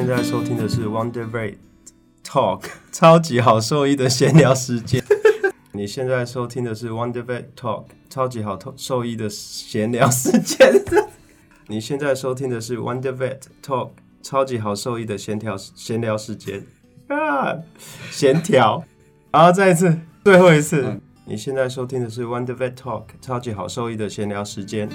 [0.00, 1.56] 现在收听的是 Wonder Vet
[2.24, 5.04] Talk，超级好兽医的闲聊时间。
[5.72, 10.72] 你现在收听的是 Wonder Vet Talk，超级好兽兽医的闲聊时间。
[11.68, 13.90] 你现在收听的是 Wonder Vet Talk，
[14.22, 16.64] 超级好兽医的闲聊闲聊时间
[17.08, 17.58] 啊，
[18.10, 18.82] 闲聊。
[19.32, 20.98] 好，再一次，最后一次。
[21.26, 24.88] 你现在收听的是 Wonder Vet Talk，超级好兽医的闲聊时间。